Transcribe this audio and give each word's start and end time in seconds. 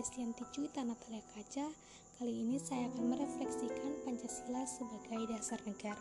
Destianti 0.00 0.48
Cuita 0.48 0.80
Natalia 0.80 1.20
Kaca. 1.36 1.68
Kali 2.16 2.32
ini 2.32 2.56
saya 2.56 2.88
akan 2.88 3.12
merefleksikan 3.12 4.00
Pancasila 4.00 4.64
sebagai 4.64 5.28
dasar 5.28 5.60
negara. 5.68 6.00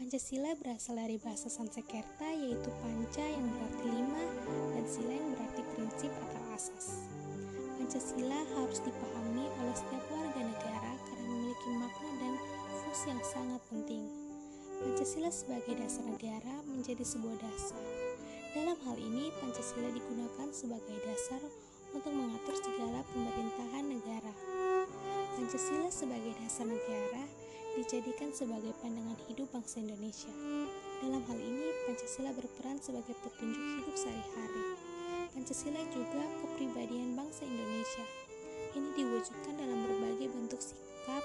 Pancasila 0.00 0.56
berasal 0.56 0.96
dari 0.96 1.20
bahasa 1.20 1.52
Sanskerta 1.52 2.24
yaitu 2.32 2.72
panca 2.80 3.20
yang 3.20 3.52
berarti 3.52 3.84
lima 3.84 4.24
dan 4.72 4.84
sila 4.88 5.12
yang 5.12 5.28
berarti 5.36 5.60
prinsip 5.76 6.08
atau 6.08 6.42
asas. 6.56 7.04
Pancasila 7.76 8.40
harus 8.56 8.80
dipahami 8.80 9.44
oleh 9.44 9.76
setiap 9.76 10.04
warga 10.08 10.40
negara 10.40 10.92
karena 11.04 11.26
memiliki 11.36 11.68
makna 11.68 12.12
dan 12.16 12.34
fungsi 12.80 13.12
yang 13.12 13.22
sangat 13.28 13.60
penting. 13.68 14.08
Pancasila 14.80 15.28
sebagai 15.28 15.84
dasar 15.84 16.08
negara 16.08 16.64
menjadi 16.64 17.04
sebuah 17.04 17.44
dasar 17.44 17.84
dalam 18.54 18.78
hal 18.86 18.94
ini, 19.02 19.34
Pancasila 19.42 19.90
digunakan 19.90 20.46
sebagai 20.54 20.94
dasar 21.02 21.42
untuk 21.94 22.10
mengatur 22.10 22.58
segala 22.58 23.06
pemerintahan 23.14 23.86
negara. 23.86 24.34
Pancasila 25.38 25.86
sebagai 25.94 26.34
dasar 26.42 26.66
negara 26.66 27.22
dijadikan 27.78 28.34
sebagai 28.34 28.74
pandangan 28.82 29.18
hidup 29.30 29.46
bangsa 29.54 29.78
Indonesia. 29.78 30.30
Dalam 30.98 31.22
hal 31.26 31.38
ini, 31.38 31.70
Pancasila 31.86 32.34
berperan 32.34 32.82
sebagai 32.82 33.14
petunjuk 33.22 33.62
hidup 33.78 33.94
sehari-hari. 33.94 34.64
Pancasila 35.34 35.82
juga 35.94 36.22
kepribadian 36.42 37.14
bangsa 37.14 37.46
Indonesia. 37.46 38.04
Ini 38.74 38.90
diwujudkan 38.98 39.54
dalam 39.54 39.78
berbagai 39.86 40.34
bentuk 40.34 40.58
sikap 40.58 41.22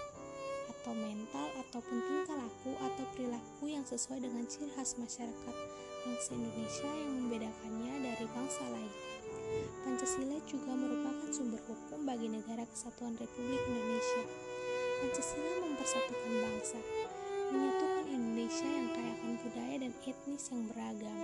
atau 0.70 0.94
mental 0.94 1.50
ataupun 1.66 1.98
tingkah 1.98 2.38
laku 2.38 2.72
atau 2.78 3.06
perilaku 3.18 3.66
yang 3.70 3.86
sesuai 3.86 4.22
dengan 4.22 4.46
ciri 4.46 4.70
khas 4.78 4.98
masyarakat 5.02 5.56
bangsa 6.06 6.30
Indonesia 6.34 6.90
yang 6.94 7.12
membedakannya 7.20 7.49
kesatuan 12.70 13.18
Republik 13.18 13.62
Indonesia. 13.66 14.24
Pancasila 15.00 15.54
mempersatukan 15.66 16.34
bangsa, 16.44 16.80
menyatukan 17.50 18.06
Indonesia 18.10 18.68
yang 18.68 18.88
kaya 18.94 19.12
akan 19.16 19.32
budaya 19.42 19.76
dan 19.80 19.94
etnis 20.06 20.44
yang 20.52 20.64
beragam. 20.70 21.18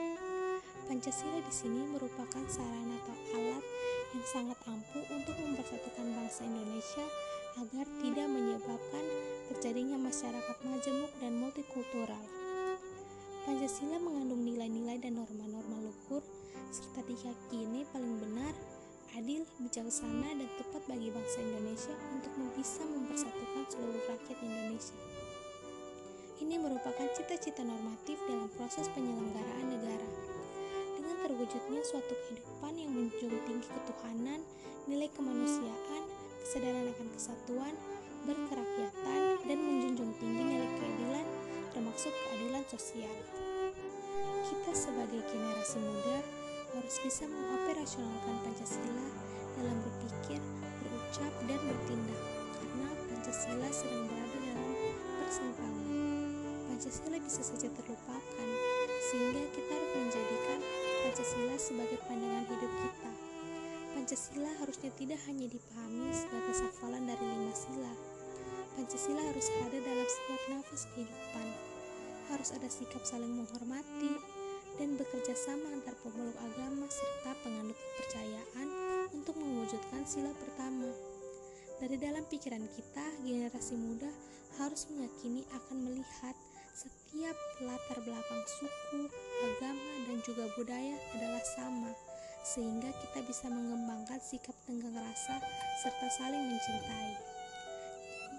Pancasila 0.85 1.39
di 1.41 1.53
sini 1.53 1.81
merupakan 1.89 2.43
sarana 2.45 2.95
atau 3.01 3.17
alat 3.37 3.63
yang 4.13 4.25
sangat 4.25 4.57
ampuh 4.69 5.05
untuk 5.11 5.35
mempersatukan 5.37 6.05
bangsa 6.13 6.45
Indonesia 6.45 7.05
agar 7.55 7.85
tidak 8.03 8.27
menyebabkan 8.27 9.05
terjadinya 9.51 9.97
masyarakat 9.97 10.57
majemuk 10.65 11.11
dan 11.23 11.33
multikultural. 11.39 12.25
Pancasila 13.45 14.01
mengandung 14.01 14.41
nilai-nilai 14.41 14.97
dan 14.97 15.21
norma-norma 15.21 15.77
luhur 15.85 16.25
serta 16.73 17.05
diyakini 17.05 17.85
paling 17.93 18.17
benar, 18.17 18.53
bijaksana, 19.75 20.39
dan 20.39 20.47
tepat 20.55 20.87
bagi 20.87 21.11
bangsa 21.11 21.43
Indonesia 21.43 21.91
untuk 22.15 22.31
bisa 22.55 22.79
mempersatukan 22.87 23.67
seluruh 23.67 24.07
rakyat 24.07 24.37
Indonesia. 24.39 24.95
Ini 26.39 26.55
merupakan 26.63 27.03
cita-cita 27.11 27.59
normatif 27.59 28.15
dalam 28.23 28.47
proses 28.55 28.87
penyelenggaraan 28.95 29.67
negara. 29.67 30.07
Dengan 30.95 31.15
terwujudnya 31.27 31.83
suatu 31.83 32.07
kehidupan 32.07 32.71
yang 32.71 32.87
menjunjung 32.87 33.35
tinggi 33.43 33.67
ketuhanan, 33.67 34.39
nilai 34.87 35.11
kemanusiaan, 35.11 36.03
kesadaran 36.39 36.95
akan 36.95 37.07
kesatuan, 37.11 37.75
berkerakyatan, 38.23 39.21
dan 39.43 39.59
menjunjung 39.59 40.11
tinggi 40.23 40.55
nilai 40.55 40.71
keadilan, 40.71 41.27
termasuk 41.75 42.15
keadilan 42.15 42.63
sosial. 42.71 43.15
Kita 44.39 44.71
sebagai 44.71 45.19
generasi 45.27 45.83
muda 45.83 46.44
harus 46.75 46.95
bisa 46.99 47.23
mengoperasionalkan 47.23 48.35
Pancasila 48.43 49.07
dalam 49.55 49.77
berpikir, 49.79 50.43
berucap, 50.83 51.31
dan 51.47 51.59
bertindak 51.63 52.21
karena 52.59 52.89
Pancasila 53.07 53.69
sedang 53.71 54.03
berada 54.11 54.37
dalam 54.43 54.75
persimpangan. 55.23 55.87
Pancasila 56.67 57.17
bisa 57.23 57.41
saja 57.41 57.67
terlupakan, 57.71 58.49
sehingga 59.07 59.41
kita 59.55 59.71
harus 59.71 59.91
menjadikan 59.95 60.59
Pancasila 61.07 61.55
sebagai 61.55 61.99
pandangan 62.03 62.45
hidup 62.51 62.73
kita. 62.83 63.11
Pancasila 63.95 64.51
harusnya 64.59 64.91
tidak 64.99 65.19
hanya 65.31 65.47
dipahami 65.47 66.11
sebagai 66.11 66.55
hafalan 66.67 67.07
dari 67.07 67.23
lima 67.23 67.55
sila, 67.55 67.93
Pancasila 68.75 69.23
harus 69.23 69.47
hadir 69.63 69.79
dalam 69.87 70.03
setiap 70.03 70.41
nafas 70.51 70.83
kehidupan. 70.91 71.47
Harus 72.27 72.51
ada 72.51 72.67
sikap 72.67 73.07
saling 73.07 73.31
menghormati 73.31 74.19
dan 74.75 74.99
bekerja 74.99 75.33
sama 75.35 75.71
antar 75.71 75.95
pemeluk 76.03 76.35
agama 76.39 76.85
serta 76.91 77.31
penganut 77.43 77.75
kepercayaan 77.75 78.67
untuk 79.15 79.35
mewujudkan 79.39 80.03
sila 80.03 80.31
pertama. 80.35 80.91
Dari 81.79 81.99
dalam 81.99 82.23
pikiran 82.31 82.63
kita, 82.71 83.05
generasi 83.23 83.75
muda 83.75 84.07
harus 84.55 84.87
meyakini 84.91 85.43
akan 85.51 85.77
melihat 85.83 86.35
setiap 86.75 87.35
latar 87.63 87.99
belakang 88.03 88.43
suku, 88.59 89.07
agama, 89.43 89.91
dan 90.07 90.19
juga 90.23 90.47
budaya 90.55 90.95
adalah 91.15 91.43
sama, 91.55 91.91
sehingga 92.43 92.91
kita 93.03 93.23
bisa 93.27 93.47
mengembangkan 93.47 94.19
sikap 94.19 94.55
tenggang 94.67 94.95
rasa 94.95 95.39
serta 95.83 96.07
saling 96.19 96.43
mencintai. 96.51 97.15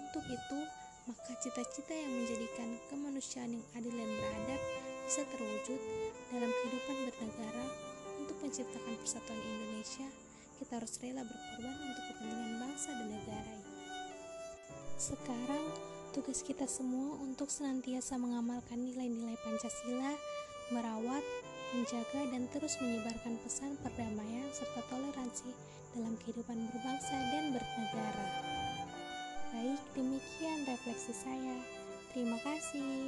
Untuk 0.05 0.25
itu, 0.29 0.59
maka 1.09 1.31
cita-cita 1.41 1.93
yang 1.93 2.13
menjadikan 2.13 2.69
kemanusiaan 2.89 3.57
yang 3.57 3.65
adil 3.77 3.93
dan 3.93 4.11
beradab 4.17 4.61
bisa 5.07 5.23
terwujud 5.31 5.79
dalam 6.35 6.51
kehidupan 6.51 6.97
bernegara 7.07 7.67
untuk 8.19 8.35
menciptakan 8.43 8.91
persatuan 8.99 9.39
Indonesia. 9.39 10.03
Kita 10.59 10.83
harus 10.83 10.99
rela 10.99 11.23
berkorban 11.23 11.75
untuk 11.79 12.03
kepentingan 12.11 12.53
bangsa 12.59 12.89
dan 12.91 13.07
negara. 13.15 13.55
Sekarang, 14.99 15.65
tugas 16.11 16.43
kita 16.43 16.67
semua 16.67 17.23
untuk 17.23 17.47
senantiasa 17.47 18.19
mengamalkan 18.19 18.83
nilai-nilai 18.83 19.39
Pancasila, 19.47 20.11
merawat, 20.75 21.23
menjaga, 21.71 22.27
dan 22.27 22.43
terus 22.51 22.75
menyebarkan 22.83 23.39
pesan 23.47 23.79
perdamaian 23.79 24.51
serta 24.51 24.83
toleransi 24.91 25.55
dalam 25.95 26.19
kehidupan 26.19 26.67
berbangsa 26.67 27.15
dan 27.31 27.55
bernegara. 27.55 28.27
Baik, 29.55 29.79
demikian 29.95 30.67
refleksi 30.67 31.15
saya. 31.15 31.55
Terima 32.11 32.35
kasih. 32.43 33.07